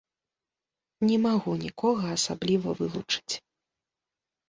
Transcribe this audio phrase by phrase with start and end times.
[1.09, 3.33] Не магу нікога асабліва вылучыць.